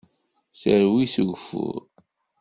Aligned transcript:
Terwi 0.59 1.05
s 1.13 1.15
ugeffur. 1.21 1.81